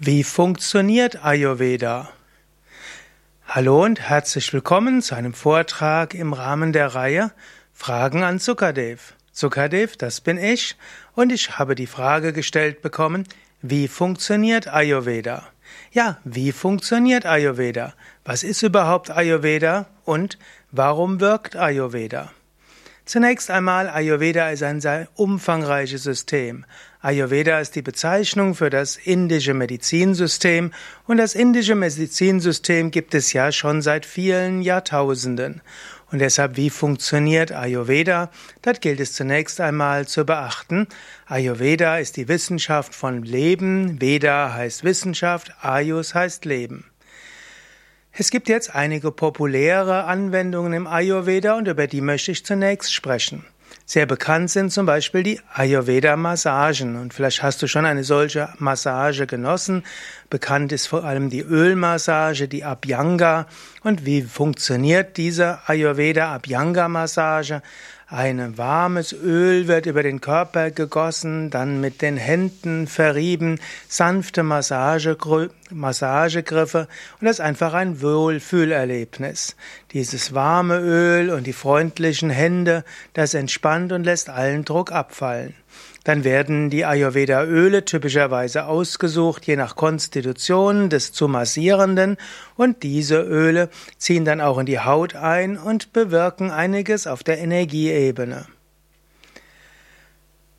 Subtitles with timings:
[0.00, 2.08] Wie funktioniert Ayurveda?
[3.48, 7.32] Hallo und herzlich willkommen zu einem Vortrag im Rahmen der Reihe
[7.72, 9.14] Fragen an Sukadev.
[9.32, 10.76] Sukadev, das bin ich
[11.16, 13.24] und ich habe die Frage gestellt bekommen,
[13.60, 15.48] wie funktioniert Ayurveda?
[15.90, 17.94] Ja, wie funktioniert Ayurveda?
[18.24, 20.38] Was ist überhaupt Ayurveda und
[20.70, 22.30] warum wirkt Ayurveda?
[23.04, 26.66] Zunächst einmal, Ayurveda ist ein sehr umfangreiches System.
[27.00, 30.72] Ayurveda ist die Bezeichnung für das indische Medizinsystem
[31.06, 35.62] und das indische Medizinsystem gibt es ja schon seit vielen Jahrtausenden.
[36.10, 38.30] Und deshalb, wie funktioniert Ayurveda?
[38.62, 40.88] Das gilt es zunächst einmal zu beachten.
[41.26, 46.84] Ayurveda ist die Wissenschaft von Leben, Veda heißt Wissenschaft, Ayus heißt Leben.
[48.10, 53.44] Es gibt jetzt einige populäre Anwendungen im Ayurveda und über die möchte ich zunächst sprechen.
[53.90, 59.26] Sehr bekannt sind zum Beispiel die Ayurveda-Massagen und vielleicht hast du schon eine solche Massage
[59.26, 59.82] genossen.
[60.28, 63.46] Bekannt ist vor allem die Ölmassage, die Abhyanga.
[63.82, 67.62] Und wie funktioniert diese Ayurveda-Abhyanga-Massage?
[68.10, 75.48] Ein warmes Öl wird über den Körper gegossen, dann mit den Händen verrieben, sanfte Massagegriffe
[75.70, 79.56] und das ist einfach ein Wohlfühlerlebnis.
[79.92, 85.52] Dieses warme Öl und die freundlichen Hände, das entspannt und lässt allen Druck abfallen.
[86.04, 92.16] Dann werden die Ayurveda-Öle typischerweise ausgesucht, je nach Konstitution des zu massierenden,
[92.56, 97.38] und diese Öle ziehen dann auch in die Haut ein und bewirken einiges auf der
[97.38, 98.46] Energieebene.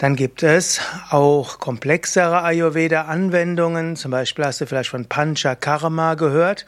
[0.00, 3.96] Dann gibt es auch komplexere Ayurveda-Anwendungen.
[3.96, 6.64] Zum Beispiel hast du vielleicht von Panchakarma gehört.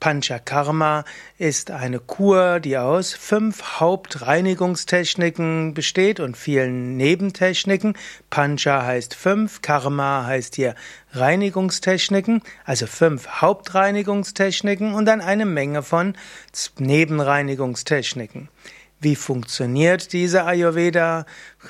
[0.00, 1.04] Panchakarma
[1.38, 7.96] ist eine Kur, die aus fünf Hauptreinigungstechniken besteht und vielen Nebentechniken.
[8.30, 10.74] Pancha heißt fünf, Karma heißt hier
[11.12, 16.16] Reinigungstechniken, also fünf Hauptreinigungstechniken und dann eine Menge von
[16.78, 18.48] Nebenreinigungstechniken.
[19.00, 21.26] Wie funktioniert diese Ayurveda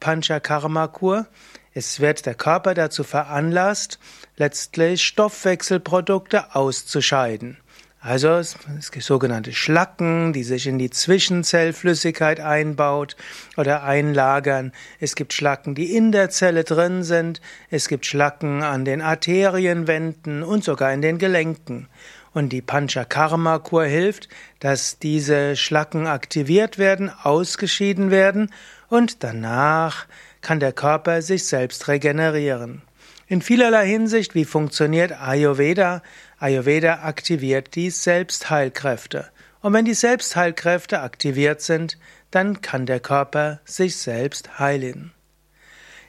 [0.00, 1.26] Panchakarma Kur?
[1.74, 3.98] Es wird der Körper dazu veranlasst,
[4.36, 7.58] letztlich Stoffwechselprodukte auszuscheiden.
[8.00, 8.56] Also es
[8.92, 13.16] gibt sogenannte Schlacken, die sich in die Zwischenzellflüssigkeit einbaut
[13.56, 14.72] oder einlagern.
[15.00, 17.40] Es gibt Schlacken, die in der Zelle drin sind.
[17.70, 21.88] Es gibt Schlacken an den Arterienwänden und sogar in den Gelenken.
[22.32, 24.28] Und die Panchakarma-Kur hilft,
[24.60, 28.52] dass diese Schlacken aktiviert werden, ausgeschieden werden
[28.88, 30.06] und danach
[30.40, 32.82] kann der Körper sich selbst regenerieren.
[33.30, 36.02] In vielerlei Hinsicht, wie funktioniert Ayurveda?
[36.38, 39.28] Ayurveda aktiviert die Selbstheilkräfte.
[39.60, 41.98] Und wenn die Selbstheilkräfte aktiviert sind,
[42.30, 45.12] dann kann der Körper sich selbst heilen.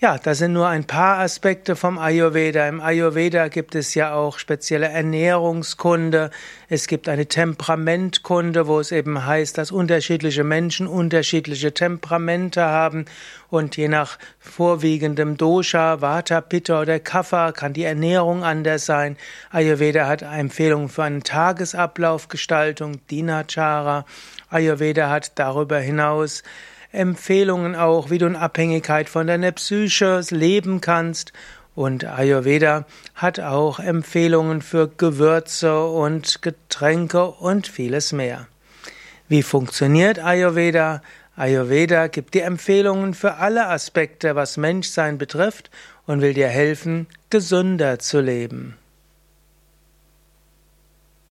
[0.00, 2.66] Ja, das sind nur ein paar Aspekte vom Ayurveda.
[2.66, 6.30] Im Ayurveda gibt es ja auch spezielle Ernährungskunde.
[6.68, 13.04] Es gibt eine Temperamentkunde, wo es eben heißt, dass unterschiedliche Menschen unterschiedliche Temperamente haben
[13.50, 19.16] und je nach vorwiegendem Dosha, Vata, Pitta oder Kapha kann die Ernährung anders sein.
[19.50, 24.06] Ayurveda hat Empfehlungen für eine Tagesablaufgestaltung, Dinachara.
[24.50, 26.42] Ayurveda hat darüber hinaus
[26.94, 31.32] Empfehlungen auch, wie du in Abhängigkeit von deiner Psyche leben kannst.
[31.74, 38.46] Und Ayurveda hat auch Empfehlungen für Gewürze und Getränke und vieles mehr.
[39.28, 41.02] Wie funktioniert Ayurveda?
[41.36, 45.70] Ayurveda gibt dir Empfehlungen für alle Aspekte, was Menschsein betrifft
[46.06, 48.76] und will dir helfen, gesünder zu leben.